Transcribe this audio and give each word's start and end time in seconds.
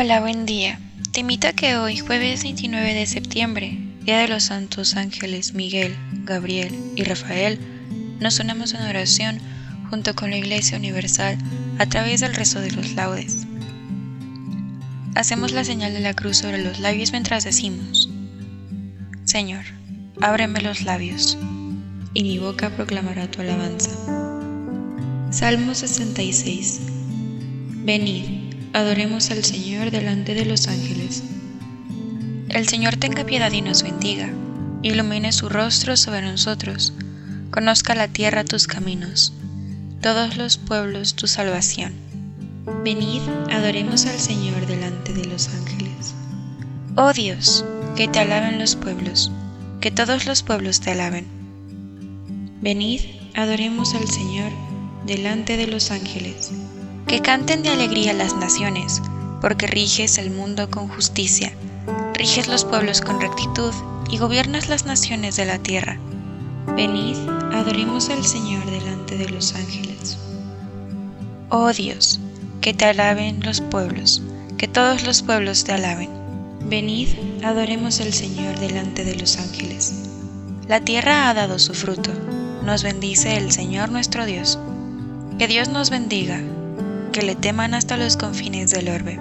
Hola, 0.00 0.20
buen 0.20 0.46
día. 0.46 0.78
Te 1.10 1.18
invito 1.18 1.48
a 1.48 1.52
que 1.52 1.76
hoy, 1.76 1.98
jueves 1.98 2.44
29 2.44 2.94
de 2.94 3.04
septiembre, 3.04 3.76
Día 4.04 4.18
de 4.18 4.28
los 4.28 4.44
Santos 4.44 4.94
Ángeles 4.94 5.54
Miguel, 5.54 5.96
Gabriel 6.22 6.72
y 6.94 7.02
Rafael, 7.02 7.58
nos 8.20 8.38
unamos 8.38 8.74
en 8.74 8.82
oración 8.82 9.40
junto 9.90 10.14
con 10.14 10.30
la 10.30 10.36
Iglesia 10.36 10.78
Universal 10.78 11.36
a 11.80 11.86
través 11.86 12.20
del 12.20 12.36
rezo 12.36 12.60
de 12.60 12.70
los 12.70 12.92
laudes. 12.92 13.44
Hacemos 15.16 15.50
la 15.50 15.64
señal 15.64 15.92
de 15.92 16.00
la 16.00 16.14
cruz 16.14 16.36
sobre 16.36 16.62
los 16.62 16.78
labios 16.78 17.10
mientras 17.10 17.42
decimos, 17.42 18.08
Señor, 19.24 19.64
ábreme 20.20 20.60
los 20.60 20.82
labios, 20.82 21.36
y 22.14 22.22
mi 22.22 22.38
boca 22.38 22.70
proclamará 22.70 23.28
tu 23.28 23.40
alabanza. 23.40 23.90
Salmo 25.32 25.74
66. 25.74 26.82
Venid 27.84 28.38
Adoremos 28.72 29.30
al 29.30 29.44
Señor 29.44 29.67
delante 29.86 30.34
de 30.34 30.44
los 30.44 30.68
ángeles. 30.68 31.22
El 32.48 32.68
Señor 32.68 32.96
tenga 32.96 33.24
piedad 33.24 33.52
y 33.52 33.62
nos 33.62 33.82
bendiga, 33.82 34.30
ilumine 34.82 35.32
su 35.32 35.48
rostro 35.48 35.96
sobre 35.96 36.22
nosotros, 36.22 36.92
conozca 37.50 37.94
la 37.94 38.08
tierra 38.08 38.44
tus 38.44 38.66
caminos, 38.66 39.32
todos 40.02 40.36
los 40.36 40.58
pueblos 40.58 41.14
tu 41.14 41.26
salvación. 41.26 41.92
Venid, 42.84 43.22
adoremos 43.50 44.06
al 44.06 44.18
Señor 44.18 44.66
delante 44.66 45.12
de 45.12 45.24
los 45.24 45.48
ángeles. 45.48 46.14
Oh 46.96 47.12
Dios, 47.12 47.64
que 47.96 48.08
te 48.08 48.18
alaben 48.18 48.58
los 48.58 48.76
pueblos, 48.76 49.30
que 49.80 49.90
todos 49.90 50.26
los 50.26 50.42
pueblos 50.42 50.80
te 50.80 50.90
alaben. 50.90 51.26
Venid, 52.60 53.00
adoremos 53.34 53.94
al 53.94 54.08
Señor 54.08 54.50
delante 55.06 55.56
de 55.56 55.66
los 55.66 55.90
ángeles. 55.90 56.50
Que 57.06 57.22
canten 57.22 57.62
de 57.62 57.70
alegría 57.70 58.12
las 58.12 58.36
naciones, 58.36 59.00
porque 59.40 59.66
riges 59.66 60.18
el 60.18 60.30
mundo 60.30 60.70
con 60.70 60.88
justicia, 60.88 61.52
riges 62.14 62.48
los 62.48 62.64
pueblos 62.64 63.00
con 63.00 63.20
rectitud 63.20 63.72
y 64.10 64.18
gobiernas 64.18 64.68
las 64.68 64.84
naciones 64.84 65.36
de 65.36 65.44
la 65.44 65.58
tierra. 65.58 65.98
Venid, 66.74 67.16
adoremos 67.52 68.08
al 68.10 68.24
Señor 68.24 68.64
delante 68.70 69.16
de 69.16 69.28
los 69.28 69.54
ángeles. 69.54 70.18
Oh 71.48 71.72
Dios, 71.72 72.20
que 72.60 72.74
te 72.74 72.84
alaben 72.84 73.40
los 73.44 73.60
pueblos, 73.60 74.22
que 74.58 74.68
todos 74.68 75.04
los 75.04 75.22
pueblos 75.22 75.64
te 75.64 75.72
alaben. 75.72 76.10
Venid, 76.64 77.08
adoremos 77.42 78.00
al 78.00 78.12
Señor 78.12 78.58
delante 78.58 79.04
de 79.04 79.16
los 79.16 79.38
ángeles. 79.38 79.94
La 80.66 80.80
tierra 80.80 81.30
ha 81.30 81.34
dado 81.34 81.58
su 81.58 81.72
fruto, 81.72 82.10
nos 82.62 82.82
bendice 82.82 83.36
el 83.36 83.50
Señor 83.52 83.90
nuestro 83.90 84.26
Dios. 84.26 84.58
Que 85.38 85.46
Dios 85.46 85.68
nos 85.68 85.88
bendiga 85.88 86.42
que 87.18 87.26
le 87.26 87.34
teman 87.34 87.74
hasta 87.74 87.96
los 87.96 88.16
confines 88.16 88.70
del 88.70 88.88
orbe. 88.90 89.18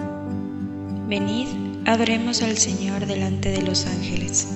Venid, 1.07 1.47
adoremos 1.87 2.43
al 2.43 2.55
Señor 2.55 3.07
delante 3.07 3.49
de 3.49 3.63
los 3.63 3.87
ángeles. 3.87 4.47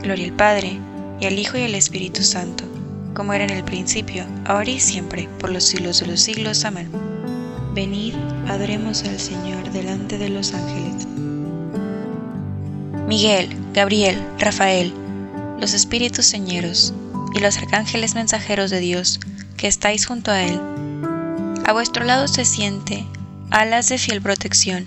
Gloria 0.00 0.26
al 0.26 0.36
Padre, 0.36 0.78
y 1.20 1.26
al 1.26 1.36
Hijo 1.36 1.58
y 1.58 1.62
al 1.62 1.74
Espíritu 1.74 2.22
Santo, 2.22 2.62
como 3.12 3.32
era 3.32 3.42
en 3.42 3.50
el 3.50 3.64
principio, 3.64 4.24
ahora 4.44 4.70
y 4.70 4.78
siempre, 4.78 5.28
por 5.40 5.50
los 5.50 5.64
siglos 5.64 5.98
de 5.98 6.06
los 6.06 6.20
siglos. 6.20 6.64
Amén. 6.64 6.88
Venid, 7.74 8.14
adoremos 8.46 9.02
al 9.02 9.18
Señor 9.18 9.72
delante 9.72 10.16
de 10.16 10.28
los 10.28 10.54
ángeles. 10.54 11.08
Miguel, 13.08 13.48
Gabriel, 13.72 14.22
Rafael, 14.38 14.94
los 15.58 15.74
espíritus 15.74 16.26
señeros 16.26 16.94
y 17.34 17.40
los 17.40 17.58
arcángeles 17.58 18.14
mensajeros 18.14 18.70
de 18.70 18.78
Dios, 18.78 19.18
que 19.56 19.66
estáis 19.66 20.06
junto 20.06 20.30
a 20.30 20.44
Él, 20.44 20.60
a 21.64 21.72
vuestro 21.72 22.04
lado 22.04 22.28
se 22.28 22.44
siente 22.44 23.04
alas 23.50 23.88
de 23.88 23.98
fiel 23.98 24.20
protección, 24.20 24.86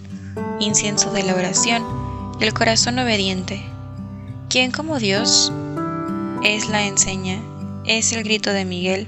incienso 0.60 1.12
de 1.12 1.24
la 1.24 1.34
oración 1.34 1.84
y 2.40 2.44
el 2.44 2.54
corazón 2.54 3.00
obediente. 3.00 3.62
¿Quién 4.50 4.72
como 4.72 5.00
Dios? 5.00 5.52
Es 6.44 6.70
la 6.70 6.86
enseña, 6.86 7.42
es 7.86 8.14
el 8.14 8.24
grito 8.24 8.54
de 8.54 8.66
Miguel 8.66 9.08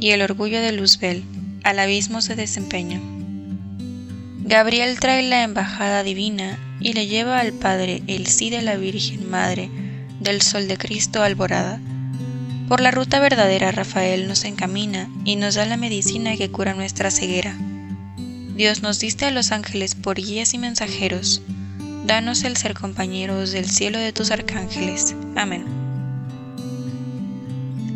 y 0.00 0.10
el 0.10 0.22
orgullo 0.22 0.60
de 0.60 0.72
Luzbel, 0.72 1.22
al 1.64 1.78
abismo 1.78 2.22
se 2.22 2.34
desempeña. 2.34 3.00
Gabriel 4.44 4.98
trae 4.98 5.22
la 5.22 5.42
embajada 5.42 6.02
divina 6.02 6.58
y 6.80 6.94
le 6.94 7.06
lleva 7.06 7.40
al 7.40 7.52
Padre 7.52 8.02
el 8.06 8.26
sí 8.26 8.48
de 8.48 8.62
la 8.62 8.76
Virgen 8.76 9.30
Madre 9.30 9.70
del 10.20 10.40
Sol 10.40 10.66
de 10.68 10.78
Cristo 10.78 11.22
alborada 11.22 11.80
por 12.68 12.80
la 12.80 12.90
ruta 12.90 13.20
verdadera 13.20 13.70
Rafael 13.70 14.26
nos 14.26 14.44
encamina 14.44 15.08
y 15.24 15.36
nos 15.36 15.54
da 15.54 15.66
la 15.66 15.76
medicina 15.76 16.36
que 16.36 16.50
cura 16.50 16.74
nuestra 16.74 17.10
ceguera. 17.10 17.56
Dios 18.56 18.82
nos 18.82 18.98
diste 18.98 19.24
a 19.24 19.30
los 19.30 19.52
ángeles 19.52 19.94
por 19.94 20.16
guías 20.16 20.52
y 20.54 20.58
mensajeros. 20.58 21.42
Danos 22.06 22.42
el 22.42 22.56
ser 22.56 22.74
compañeros 22.74 23.52
del 23.52 23.70
cielo 23.70 23.98
de 23.98 24.12
tus 24.12 24.30
arcángeles. 24.30 25.14
Amén. 25.36 25.64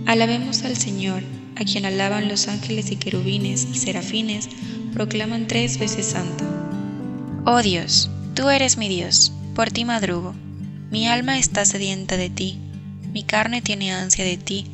Alabemos 0.06 0.62
al 0.64 0.76
Señor, 0.76 1.22
a 1.56 1.64
quien 1.64 1.84
alaban 1.84 2.28
los 2.28 2.46
ángeles 2.46 2.90
y 2.90 2.96
querubines 2.96 3.66
y 3.72 3.78
serafines, 3.78 4.48
proclaman 4.92 5.46
tres 5.46 5.78
veces 5.78 6.06
santo. 6.06 6.44
Oh 7.44 7.62
Dios, 7.62 8.10
tú 8.34 8.50
eres 8.50 8.76
mi 8.76 8.88
Dios, 8.88 9.32
por 9.54 9.70
ti 9.70 9.84
madrugo. 9.84 10.34
Mi 10.90 11.08
alma 11.08 11.38
está 11.38 11.64
sedienta 11.64 12.16
de 12.16 12.30
ti 12.30 12.58
mi 13.12 13.24
carne 13.24 13.60
tiene 13.60 13.92
ansia 13.92 14.24
de 14.24 14.36
ti, 14.36 14.66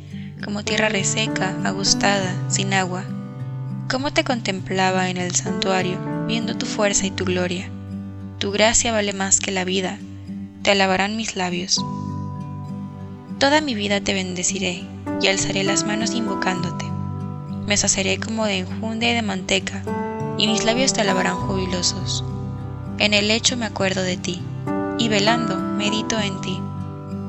como 0.43 0.63
tierra 0.63 0.89
reseca, 0.89 1.55
agustada, 1.63 2.35
sin 2.49 2.73
agua. 2.73 3.03
¿Cómo 3.89 4.13
te 4.13 4.23
contemplaba 4.23 5.09
en 5.09 5.17
el 5.17 5.33
santuario, 5.33 5.97
viendo 6.27 6.55
tu 6.55 6.67
fuerza 6.67 7.07
y 7.07 7.11
tu 7.11 7.25
gloria? 7.25 7.69
Tu 8.37 8.51
gracia 8.51 8.91
vale 8.91 9.13
más 9.13 9.39
que 9.39 9.49
la 9.49 9.63
vida, 9.63 9.97
te 10.61 10.71
alabarán 10.71 11.17
mis 11.17 11.35
labios. 11.35 11.83
Toda 13.39 13.61
mi 13.61 13.73
vida 13.73 14.01
te 14.01 14.13
bendeciré 14.13 14.83
y 15.19 15.27
alzaré 15.27 15.63
las 15.63 15.83
manos 15.83 16.13
invocándote. 16.13 16.85
Me 17.65 17.75
saceré 17.75 18.19
como 18.19 18.45
de 18.45 18.59
enjundia 18.59 19.11
y 19.11 19.15
de 19.15 19.21
manteca, 19.23 19.83
y 20.37 20.45
mis 20.45 20.63
labios 20.63 20.93
te 20.93 21.01
alabarán 21.01 21.37
jubilosos. 21.37 22.23
En 22.99 23.15
el 23.15 23.29
lecho 23.29 23.57
me 23.57 23.65
acuerdo 23.65 24.03
de 24.03 24.17
ti, 24.17 24.41
y 24.99 25.07
velando 25.07 25.57
medito 25.57 26.19
en 26.19 26.39
ti 26.41 26.59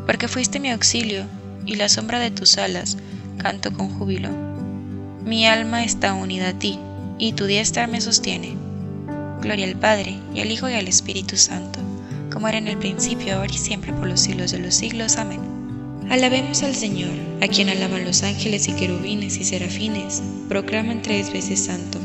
porque 0.08 0.26
fuiste 0.26 0.58
mi 0.58 0.70
auxilio, 0.70 1.26
y 1.66 1.74
la 1.74 1.90
sombra 1.90 2.18
de 2.18 2.30
tus 2.30 2.56
alas 2.56 2.96
canto 3.36 3.74
con 3.74 3.90
júbilo. 3.90 4.30
Mi 5.22 5.46
alma 5.46 5.84
está 5.84 6.14
unida 6.14 6.48
a 6.48 6.58
ti, 6.58 6.78
y 7.18 7.34
tu 7.34 7.44
diestra 7.44 7.86
me 7.86 8.00
sostiene. 8.00 8.56
Gloria 9.42 9.66
al 9.66 9.76
Padre, 9.76 10.16
y 10.34 10.40
al 10.40 10.50
Hijo, 10.50 10.66
y 10.66 10.72
al 10.72 10.88
Espíritu 10.88 11.36
Santo, 11.36 11.80
como 12.32 12.48
era 12.48 12.56
en 12.56 12.68
el 12.68 12.78
principio, 12.78 13.36
ahora 13.36 13.52
y 13.52 13.58
siempre, 13.58 13.92
por 13.92 14.08
los 14.08 14.20
siglos 14.20 14.50
de 14.50 14.60
los 14.60 14.74
siglos. 14.74 15.18
Amén. 15.18 15.40
Alabemos 16.08 16.62
al 16.62 16.74
Señor, 16.74 17.12
a 17.42 17.48
quien 17.48 17.68
alaban 17.68 18.06
los 18.06 18.22
ángeles 18.22 18.66
y 18.66 18.72
querubines 18.72 19.36
y 19.36 19.44
serafines, 19.44 20.22
proclaman 20.48 21.02
tres 21.02 21.30
veces 21.30 21.66
santo. 21.66 21.98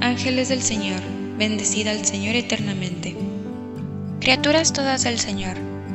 Ángeles 0.00 0.48
del 0.48 0.62
Señor, 0.62 1.02
bendecida 1.36 1.90
al 1.90 2.06
Señor 2.06 2.36
eternamente. 2.36 3.14
Criaturas 4.18 4.72
todas 4.72 5.04
del 5.04 5.20
Señor, 5.20 5.58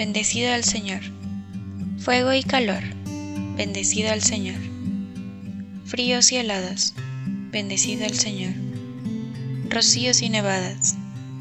bendecida 0.00 0.54
al 0.54 0.64
Señor. 0.64 1.02
Fuego 1.98 2.32
y 2.32 2.42
calor, 2.42 2.82
bendecida 3.54 4.14
al 4.14 4.22
Señor 4.22 4.70
fríos 5.90 6.30
y 6.30 6.36
heladas, 6.36 6.94
bendecida 7.50 8.06
el 8.06 8.16
Señor. 8.16 8.54
Rocíos 9.68 10.22
y 10.22 10.30
nevadas, 10.30 10.94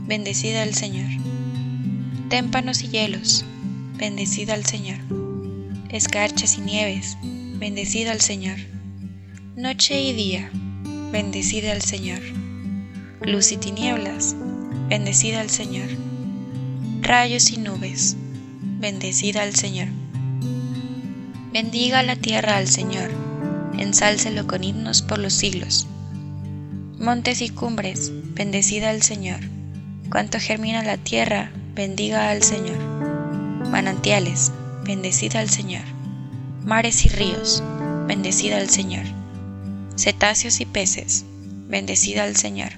bendecida 0.07 0.63
el 0.63 0.73
Señor. 0.73 1.07
Témpanos 2.29 2.83
y 2.83 2.87
hielos, 2.87 3.45
bendecida 3.95 4.55
al 4.55 4.65
Señor. 4.65 4.97
Escarchas 5.89 6.57
y 6.57 6.61
nieves, 6.61 7.15
bendecida 7.59 8.11
al 8.11 8.21
Señor. 8.21 8.57
Noche 9.55 10.01
y 10.01 10.13
día, 10.13 10.49
bendecida 11.11 11.71
al 11.71 11.83
Señor. 11.83 12.21
Luz 13.21 13.51
y 13.51 13.57
tinieblas, 13.57 14.35
bendecida 14.89 15.41
al 15.41 15.51
Señor. 15.51 15.89
Rayos 17.01 17.51
y 17.51 17.57
nubes, 17.57 18.17
bendecida 18.79 19.43
al 19.43 19.55
Señor. 19.55 19.89
Bendiga 21.51 22.01
la 22.03 22.15
tierra 22.15 22.57
al 22.57 22.67
Señor 22.67 23.09
ensálcelo 23.79 24.45
con 24.45 24.63
himnos 24.63 25.01
por 25.01 25.19
los 25.19 25.33
siglos. 25.33 25.87
Montes 26.99 27.41
y 27.41 27.49
cumbres, 27.49 28.11
bendecida 28.33 28.89
al 28.89 29.01
Señor. 29.01 29.39
Cuanto 30.11 30.39
germina 30.39 30.83
la 30.83 30.97
tierra, 30.97 31.51
bendiga 31.75 32.29
al 32.29 32.43
Señor. 32.43 32.77
Manantiales, 33.69 34.51
bendecida 34.83 35.39
al 35.39 35.49
Señor. 35.49 35.83
Mares 36.65 37.05
y 37.05 37.09
ríos, 37.09 37.63
bendecida 38.07 38.57
al 38.57 38.69
Señor. 38.69 39.05
Cetáceos 39.97 40.59
y 40.59 40.65
peces, 40.65 41.25
bendecida 41.67 42.23
al 42.23 42.35
Señor. 42.35 42.71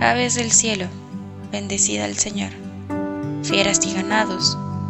Aves 0.00 0.34
del 0.34 0.52
cielo, 0.52 0.86
bendecida 1.50 2.04
al 2.04 2.16
Señor. 2.16 2.50
Fieras 3.42 3.80
y 3.86 3.94
ganados, 3.94 4.58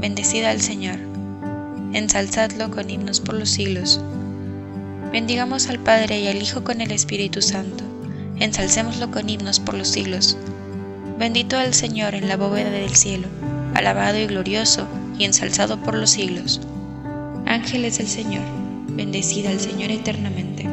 bendecida 0.00 0.50
al 0.50 0.60
Señor. 0.60 0.96
Ensalzadlo 1.92 2.70
con 2.70 2.88
himnos 2.88 3.20
por 3.20 3.34
los 3.34 3.50
siglos. 3.50 4.00
Bendigamos 5.12 5.68
al 5.68 5.78
Padre 5.78 6.20
y 6.20 6.28
al 6.28 6.40
Hijo 6.40 6.64
con 6.64 6.80
el 6.80 6.90
Espíritu 6.90 7.42
Santo. 7.42 7.84
Ensalcémoslo 8.38 9.10
con 9.10 9.28
himnos 9.28 9.60
por 9.60 9.74
los 9.74 9.88
siglos. 9.88 10.38
Bendito 11.18 11.60
el 11.60 11.74
Señor 11.74 12.14
en 12.14 12.28
la 12.28 12.38
bóveda 12.38 12.70
del 12.70 12.96
cielo, 12.96 13.28
alabado 13.74 14.18
y 14.18 14.26
glorioso 14.26 14.86
y 15.18 15.24
ensalzado 15.24 15.78
por 15.82 15.94
los 15.94 16.10
siglos. 16.10 16.62
Ángeles 17.44 17.98
del 17.98 18.08
Señor, 18.08 18.44
bendecida 18.88 19.50
al 19.50 19.60
Señor 19.60 19.90
eternamente. 19.90 20.66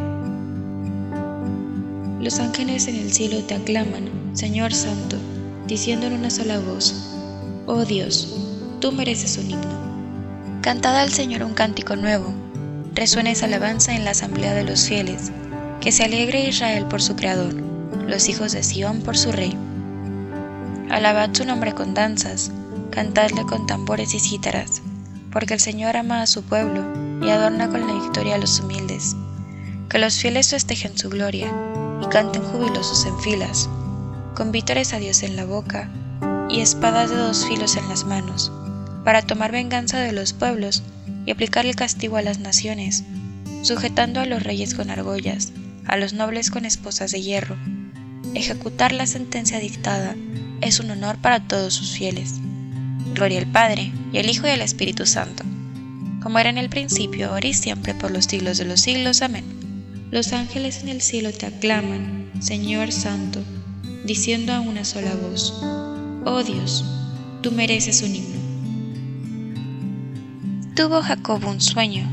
Los 2.21 2.39
ángeles 2.39 2.87
en 2.87 2.95
el 2.95 3.11
cielo 3.11 3.43
te 3.43 3.55
aclaman, 3.55 4.09
Señor 4.33 4.73
Santo, 4.73 5.17
diciendo 5.67 6.07
en 6.07 6.13
una 6.13 6.29
sola 6.29 6.59
voz, 6.59 7.13
Oh 7.65 7.83
Dios, 7.83 8.46
tú 8.79 8.91
mereces 8.91 9.37
un 9.37 9.51
himno. 9.51 10.61
Cantad 10.61 10.97
al 10.97 11.11
Señor 11.11 11.43
un 11.43 11.53
cántico 11.53 11.95
nuevo 11.95 12.33
resuena 12.97 13.29
esa 13.29 13.45
alabanza 13.45 13.93
en 13.93 14.05
la 14.05 14.11
asamblea 14.11 14.55
de 14.55 14.63
los 14.63 14.87
fieles, 14.87 15.31
que 15.81 15.91
se 15.91 16.03
alegre 16.03 16.47
Israel 16.47 16.85
por 16.85 16.99
su 16.99 17.15
Creador, 17.15 17.53
los 18.07 18.27
hijos 18.27 18.53
de 18.53 18.63
Sión 18.63 19.01
por 19.01 19.15
su 19.15 19.31
Rey. 19.31 19.55
Alabad 20.89 21.29
su 21.33 21.45
nombre 21.45 21.73
con 21.73 21.93
danzas, 21.93 22.51
cantadle 22.89 23.43
con 23.43 23.67
tambores 23.67 24.15
y 24.15 24.19
cítaras, 24.19 24.81
porque 25.31 25.53
el 25.53 25.59
Señor 25.59 25.95
ama 25.95 26.23
a 26.23 26.27
su 26.27 26.41
pueblo 26.41 26.81
y 27.23 27.29
adorna 27.29 27.69
con 27.69 27.85
la 27.85 27.93
victoria 27.93 28.33
a 28.33 28.39
los 28.39 28.59
humildes. 28.59 29.15
Que 29.89 29.99
los 29.99 30.15
fieles 30.15 30.49
festejen 30.49 30.97
su 30.97 31.09
gloria 31.09 31.53
y 32.01 32.07
canten 32.07 32.41
jubilosos 32.41 33.05
en 33.05 33.19
filas, 33.19 33.69
con 34.35 34.51
vítores 34.51 34.93
a 34.93 34.97
Dios 34.97 35.21
en 35.21 35.35
la 35.35 35.45
boca 35.45 35.87
y 36.49 36.61
espadas 36.61 37.11
de 37.11 37.17
dos 37.17 37.45
filos 37.45 37.75
en 37.75 37.87
las 37.89 38.05
manos, 38.05 38.51
para 39.07 39.21
tomar 39.21 39.53
venganza 39.53 40.01
de 40.01 40.11
los 40.11 40.33
pueblos 40.33 40.83
y 41.25 41.31
aplicar 41.31 41.65
el 41.65 41.77
castigo 41.77 42.17
a 42.17 42.21
las 42.21 42.39
naciones, 42.39 43.05
sujetando 43.61 44.19
a 44.19 44.25
los 44.25 44.43
reyes 44.43 44.75
con 44.75 44.89
argollas, 44.89 45.53
a 45.85 45.95
los 45.95 46.11
nobles 46.11 46.51
con 46.51 46.65
esposas 46.65 47.11
de 47.11 47.21
hierro. 47.21 47.55
Ejecutar 48.33 48.91
la 48.91 49.05
sentencia 49.05 49.61
dictada 49.61 50.13
es 50.59 50.81
un 50.81 50.91
honor 50.91 51.15
para 51.19 51.39
todos 51.39 51.73
sus 51.73 51.91
fieles. 51.91 52.33
Gloria 53.13 53.39
al 53.39 53.47
Padre, 53.47 53.93
y 54.11 54.17
al 54.17 54.29
Hijo 54.29 54.45
y 54.45 54.49
al 54.49 54.59
Espíritu 54.59 55.05
Santo, 55.05 55.45
como 56.21 56.39
era 56.39 56.49
en 56.49 56.57
el 56.57 56.67
principio, 56.67 57.29
ahora 57.29 57.47
y 57.47 57.53
siempre, 57.53 57.93
por 57.93 58.11
los 58.11 58.25
siglos 58.25 58.57
de 58.57 58.65
los 58.65 58.81
siglos. 58.81 59.21
Amén. 59.21 59.45
Los 60.11 60.33
ángeles 60.33 60.81
en 60.83 60.89
el 60.89 61.01
cielo 61.01 61.31
te 61.31 61.45
aclaman, 61.45 62.29
Señor 62.41 62.91
Santo, 62.91 63.41
diciendo 64.03 64.51
a 64.51 64.59
una 64.59 64.83
sola 64.83 65.15
voz, 65.15 65.53
Oh 66.25 66.43
Dios, 66.43 66.83
tú 67.41 67.53
mereces 67.53 68.01
un 68.01 68.13
himno. 68.13 68.36
Tuvo 70.77 71.01
Jacob 71.01 71.43
un 71.47 71.59
sueño. 71.59 72.07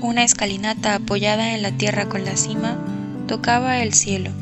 Una 0.00 0.24
escalinata 0.24 0.96
apoyada 0.96 1.54
en 1.54 1.62
la 1.62 1.70
tierra 1.70 2.08
con 2.08 2.24
la 2.24 2.36
cima 2.36 2.76
tocaba 3.28 3.84
el 3.84 3.94
cielo. 3.94 4.32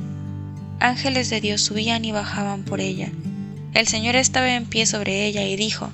Ángeles 0.80 1.28
de 1.28 1.42
Dios 1.42 1.60
subían 1.60 2.02
y 2.06 2.10
bajaban 2.10 2.62
por 2.62 2.80
ella. 2.80 3.12
El 3.74 3.86
Señor 3.86 4.16
estaba 4.16 4.54
en 4.54 4.64
pie 4.64 4.86
sobre 4.86 5.26
ella 5.26 5.44
y 5.44 5.54
dijo, 5.56 5.90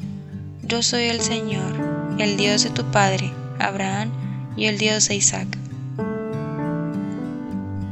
Yo 0.63 0.85
soy 0.85 1.07
el 1.07 1.21
Señor, 1.21 2.17
el 2.21 2.37
Dios 2.37 2.63
de 2.63 2.71
tu 2.71 2.85
padre, 2.93 3.33
Abraham, 3.59 4.13
y 4.57 4.67
el 4.67 4.79
Dios 4.79 5.09
de 5.09 5.17
Isaac. 5.17 5.49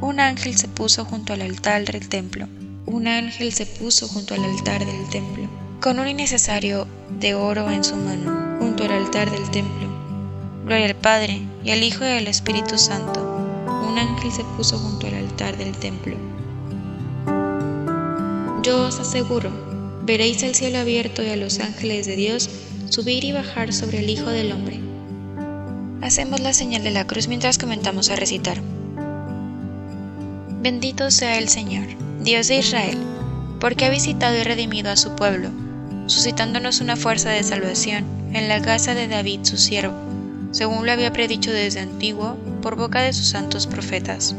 Un 0.01 0.21
ángel 0.21 0.57
se 0.57 0.69
puso 0.69 1.05
junto 1.05 1.33
al 1.33 1.43
altar 1.43 1.85
del 1.87 2.09
templo. 2.09 2.47
Un 2.87 3.09
ángel 3.09 3.53
se 3.53 3.67
puso 3.67 4.07
junto 4.07 4.35
al 4.35 4.45
altar 4.45 4.87
del 4.87 5.11
templo, 5.11 5.49
con 5.81 5.99
un 5.99 6.07
innecesario 6.07 6.87
de 7.19 7.35
oro 7.35 7.69
en 7.69 7.83
su 7.83 7.97
mano 7.97 8.42
al 8.85 8.93
altar 8.93 9.31
del 9.31 9.51
templo. 9.51 9.89
Gloria 10.65 10.87
al 10.87 10.97
Padre, 10.97 11.43
y 11.65 11.71
al 11.71 11.83
Hijo 11.83 12.05
y 12.05 12.09
al 12.09 12.27
Espíritu 12.27 12.79
Santo. 12.79 13.21
Un 13.89 13.99
ángel 13.99 14.33
se 14.33 14.45
puso 14.57 14.79
junto 14.79 15.07
al 15.07 15.15
altar 15.15 15.57
del 15.57 15.77
templo. 15.77 16.17
Yo 18.63 18.87
os 18.87 18.99
aseguro, 19.01 19.51
veréis 20.05 20.43
el 20.43 20.55
cielo 20.55 20.79
abierto 20.79 21.23
y 21.23 21.29
a 21.29 21.37
los 21.37 21.59
ángeles 21.59 22.07
de 22.07 22.17
Dios 22.17 22.49
subir 22.89 23.25
y 23.25 23.33
bajar 23.33 23.73
sobre 23.73 24.01
el 24.01 24.11
Hijo 24.11 24.31
del 24.31 24.53
Hombre. 24.53 24.81
Hacemos 26.01 26.41
la 26.41 26.53
señal 26.53 26.83
de 26.83 26.91
la 26.91 27.07
cruz 27.07 27.29
mientras 27.29 27.59
comenzamos 27.59 28.11
a 28.11 28.17
recitar. 28.17 28.61
Bendito 30.61 31.11
sea 31.11 31.39
el 31.39 31.49
Señor, 31.49 31.87
Dios 32.21 32.49
de 32.49 32.59
Israel, 32.59 32.99
porque 33.61 33.85
ha 33.85 33.91
visitado 33.91 34.37
y 34.37 34.43
redimido 34.43 34.91
a 34.91 34.97
su 34.97 35.15
pueblo, 35.17 35.51
suscitándonos 36.07 36.81
una 36.81 36.97
fuerza 36.97 37.31
de 37.31 37.43
salvación 37.43 38.22
en 38.33 38.49
la 38.49 38.63
casa 38.63 38.95
de 38.95 39.09
David 39.09 39.41
su 39.43 39.59
siervo, 39.59 39.95
según 40.53 40.87
lo 40.87 40.93
había 40.93 41.13
predicho 41.13 41.53
desde 41.53 41.81
antiguo 41.81 42.37
por 42.63 42.77
boca 42.77 43.01
de 43.03 43.13
sus 43.13 43.29
santos 43.29 43.67
profetas. 43.67 44.35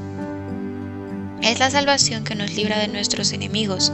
Es 1.42 1.60
la 1.60 1.70
salvación 1.70 2.24
que 2.24 2.36
nos 2.36 2.56
libra 2.56 2.80
de 2.80 2.88
nuestros 2.88 3.34
enemigos 3.34 3.92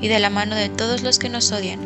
y 0.00 0.08
de 0.08 0.20
la 0.20 0.30
mano 0.30 0.54
de 0.54 0.68
todos 0.68 1.02
los 1.02 1.18
que 1.18 1.28
nos 1.28 1.52
odian, 1.52 1.80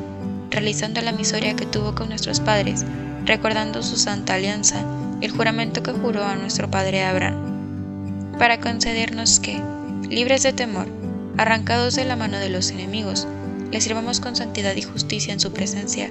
realizando 0.51 1.01
la 1.01 1.13
miseria 1.13 1.57
que 1.57 1.67
tuvo 1.67 1.95
con 1.95 2.09
nuestros 2.09 2.41
padres, 2.41 2.85
recordando 3.25 3.83
su 3.83 3.97
santa 3.97 4.35
alianza, 4.35 4.85
el 5.21 5.31
juramento 5.31 5.83
que 5.83 5.93
juró 5.93 6.25
a 6.25 6.37
nuestro 6.37 6.71
padre 6.71 7.03
Abraham, 7.03 8.37
para 8.39 8.61
concedernos 8.61 9.41
que, 9.41 9.61
libres 10.09 10.43
de 10.43 10.53
temor, 10.53 10.87
arrancados 11.37 11.97
de 11.97 12.05
la 12.05 12.17
mano 12.17 12.39
de 12.39 12.51
los 12.51 12.71
enemigos, 12.71 13.27
le 13.73 13.81
sirvamos 13.81 14.21
con 14.21 14.37
santidad 14.37 14.77
y 14.77 14.83
justicia 14.83 15.33
en 15.33 15.41
su 15.41 15.53
presencia 15.53 16.11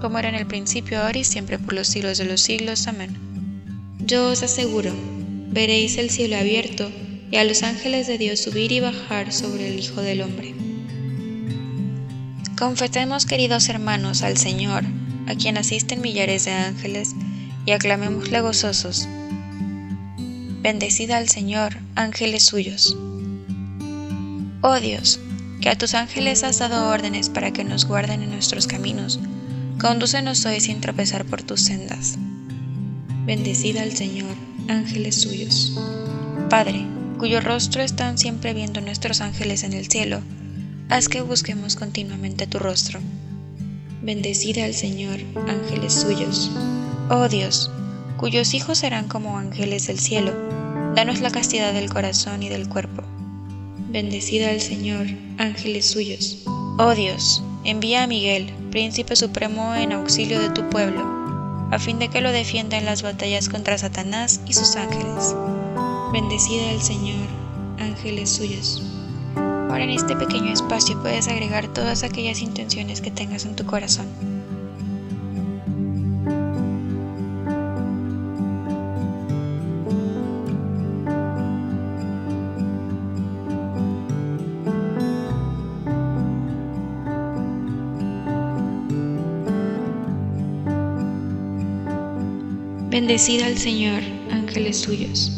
como 0.00 0.18
era 0.18 0.28
en 0.28 0.34
el 0.34 0.46
principio, 0.46 1.00
ahora 1.00 1.18
y 1.18 1.24
siempre, 1.24 1.58
por 1.58 1.74
los 1.74 1.88
siglos 1.88 2.18
de 2.18 2.24
los 2.24 2.40
siglos. 2.40 2.86
Amén. 2.86 3.16
Yo 4.00 4.30
os 4.30 4.42
aseguro, 4.42 4.92
veréis 5.50 5.98
el 5.98 6.10
cielo 6.10 6.36
abierto 6.36 6.90
y 7.30 7.36
a 7.36 7.44
los 7.44 7.62
ángeles 7.62 8.06
de 8.06 8.18
Dios 8.18 8.40
subir 8.40 8.72
y 8.72 8.80
bajar 8.80 9.32
sobre 9.32 9.68
el 9.68 9.78
Hijo 9.78 10.00
del 10.00 10.22
Hombre. 10.22 10.54
Confesemos, 12.58 13.26
queridos 13.26 13.68
hermanos, 13.68 14.22
al 14.22 14.36
Señor, 14.36 14.84
a 15.26 15.34
quien 15.34 15.58
asisten 15.58 16.00
millares 16.00 16.46
de 16.46 16.52
ángeles, 16.52 17.14
y 17.66 17.72
aclamémosle 17.72 18.40
gozosos. 18.40 19.06
Bendecida 20.62 21.18
al 21.18 21.28
Señor, 21.28 21.76
ángeles 21.94 22.44
suyos. 22.44 22.96
Oh 24.62 24.80
Dios, 24.80 25.20
que 25.60 25.68
a 25.68 25.76
tus 25.76 25.94
ángeles 25.94 26.42
has 26.44 26.58
dado 26.58 26.88
órdenes 26.88 27.28
para 27.28 27.52
que 27.52 27.62
nos 27.62 27.84
guarden 27.84 28.22
en 28.22 28.30
nuestros 28.30 28.66
caminos, 28.66 29.20
condúcenos 29.78 30.44
hoy 30.44 30.60
sin 30.60 30.80
tropezar 30.80 31.24
por 31.24 31.42
tus 31.42 31.60
sendas. 31.60 32.18
Bendecida 33.24 33.82
al 33.82 33.92
Señor, 33.92 34.34
ángeles 34.68 35.20
suyos. 35.20 35.78
Padre, 36.50 36.84
cuyo 37.18 37.40
rostro 37.40 37.82
están 37.82 38.18
siempre 38.18 38.54
viendo 38.54 38.80
nuestros 38.80 39.20
ángeles 39.20 39.62
en 39.62 39.74
el 39.74 39.86
cielo, 39.88 40.20
haz 40.88 41.08
que 41.08 41.20
busquemos 41.20 41.76
continuamente 41.76 42.46
tu 42.46 42.58
rostro. 42.58 42.98
Bendecida 44.02 44.64
al 44.64 44.74
Señor, 44.74 45.20
ángeles 45.46 45.92
suyos. 45.92 46.50
Oh 47.08 47.28
Dios, 47.28 47.70
cuyos 48.16 48.54
hijos 48.54 48.78
serán 48.78 49.06
como 49.06 49.38
ángeles 49.38 49.86
del 49.86 50.00
cielo, 50.00 50.32
danos 50.96 51.20
la 51.20 51.30
castidad 51.30 51.72
del 51.72 51.88
corazón 51.88 52.42
y 52.42 52.48
del 52.48 52.68
cuerpo. 52.68 53.04
Bendecida 53.90 54.50
al 54.50 54.60
Señor, 54.60 55.06
ángeles 55.38 55.86
suyos. 55.86 56.42
Oh 56.46 56.94
Dios, 56.96 57.42
envía 57.64 58.02
a 58.02 58.06
Miguel, 58.06 58.52
príncipe 58.68 59.16
supremo 59.16 59.74
en 59.74 59.92
auxilio 59.92 60.40
de 60.40 60.50
tu 60.50 60.68
pueblo, 60.68 61.02
a 61.70 61.78
fin 61.78 61.98
de 61.98 62.08
que 62.08 62.20
lo 62.20 62.32
defienda 62.32 62.78
en 62.78 62.84
las 62.84 63.02
batallas 63.02 63.48
contra 63.48 63.78
Satanás 63.78 64.40
y 64.46 64.54
sus 64.54 64.76
ángeles. 64.76 65.34
Bendecida 66.12 66.70
al 66.70 66.80
Señor, 66.80 67.26
ángeles 67.78 68.30
suyos. 68.30 68.82
Ahora 69.36 69.84
en 69.84 69.90
este 69.90 70.16
pequeño 70.16 70.52
espacio 70.52 71.00
puedes 71.02 71.28
agregar 71.28 71.68
todas 71.68 72.02
aquellas 72.02 72.40
intenciones 72.40 73.00
que 73.00 73.10
tengas 73.10 73.44
en 73.44 73.56
tu 73.56 73.66
corazón. 73.66 74.06
Bendecida 93.08 93.46
al 93.46 93.56
Señor, 93.56 94.02
ángeles 94.30 94.82
suyos. 94.82 95.32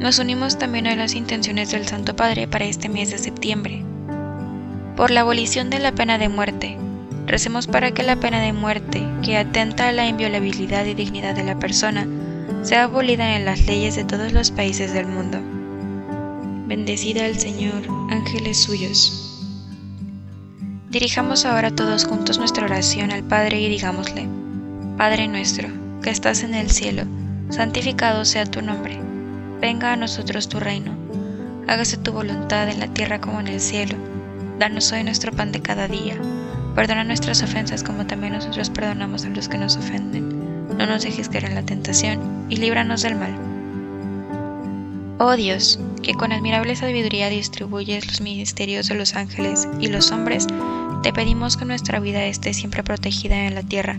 Nos 0.00 0.18
unimos 0.18 0.58
también 0.58 0.88
a 0.88 0.96
las 0.96 1.14
intenciones 1.14 1.70
del 1.70 1.86
Santo 1.86 2.16
Padre 2.16 2.48
para 2.48 2.64
este 2.64 2.88
mes 2.88 3.12
de 3.12 3.18
septiembre. 3.18 3.84
Por 4.96 5.12
la 5.12 5.20
abolición 5.20 5.70
de 5.70 5.78
la 5.78 5.92
pena 5.92 6.18
de 6.18 6.28
muerte, 6.28 6.76
recemos 7.28 7.68
para 7.68 7.92
que 7.92 8.02
la 8.02 8.16
pena 8.16 8.40
de 8.40 8.52
muerte, 8.52 9.06
que 9.22 9.36
atenta 9.36 9.86
a 9.86 9.92
la 9.92 10.08
inviolabilidad 10.08 10.84
y 10.84 10.94
dignidad 10.94 11.36
de 11.36 11.44
la 11.44 11.56
persona, 11.60 12.08
sea 12.62 12.82
abolida 12.82 13.36
en 13.36 13.44
las 13.44 13.66
leyes 13.66 13.94
de 13.94 14.02
todos 14.02 14.32
los 14.32 14.50
países 14.50 14.92
del 14.92 15.06
mundo. 15.06 15.38
Bendecida 16.66 17.24
al 17.24 17.38
Señor, 17.38 17.84
ángeles 18.10 18.58
suyos. 18.58 19.46
Dirijamos 20.90 21.46
ahora 21.46 21.70
todos 21.70 22.04
juntos 22.04 22.38
nuestra 22.38 22.64
oración 22.64 23.12
al 23.12 23.22
Padre 23.22 23.60
y 23.60 23.68
digámosle, 23.68 24.26
Padre 24.96 25.28
nuestro, 25.28 25.68
que 26.00 26.10
estás 26.10 26.42
en 26.42 26.54
el 26.54 26.70
cielo, 26.70 27.04
santificado 27.50 28.24
sea 28.24 28.46
tu 28.46 28.62
nombre, 28.62 28.98
venga 29.60 29.92
a 29.92 29.96
nosotros 29.96 30.48
tu 30.48 30.60
reino, 30.60 30.92
hágase 31.68 31.96
tu 31.96 32.12
voluntad 32.12 32.68
en 32.68 32.80
la 32.80 32.88
tierra 32.88 33.20
como 33.20 33.40
en 33.40 33.48
el 33.48 33.60
cielo, 33.60 33.96
danos 34.58 34.90
hoy 34.92 35.04
nuestro 35.04 35.32
pan 35.32 35.52
de 35.52 35.60
cada 35.60 35.88
día, 35.88 36.16
perdona 36.74 37.04
nuestras 37.04 37.42
ofensas 37.42 37.82
como 37.82 38.06
también 38.06 38.32
nosotros 38.32 38.70
perdonamos 38.70 39.24
a 39.24 39.28
los 39.28 39.48
que 39.48 39.58
nos 39.58 39.76
ofenden, 39.76 40.28
no 40.76 40.86
nos 40.86 41.02
dejes 41.02 41.28
caer 41.28 41.44
en 41.44 41.54
la 41.54 41.62
tentación 41.62 42.46
y 42.48 42.56
líbranos 42.56 43.02
del 43.02 43.16
mal. 43.16 43.34
Oh 45.18 45.36
Dios, 45.36 45.78
que 46.02 46.14
con 46.14 46.32
admirable 46.32 46.74
sabiduría 46.76 47.28
distribuyes 47.28 48.06
los 48.06 48.22
ministerios 48.22 48.88
de 48.88 48.94
los 48.94 49.14
ángeles 49.14 49.68
y 49.78 49.88
los 49.88 50.12
hombres, 50.12 50.46
te 51.02 51.12
pedimos 51.12 51.58
que 51.58 51.66
nuestra 51.66 52.00
vida 52.00 52.24
esté 52.24 52.54
siempre 52.54 52.82
protegida 52.82 53.46
en 53.46 53.54
la 53.54 53.62
tierra, 53.62 53.98